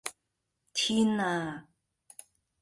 [0.73, 1.67] 天呀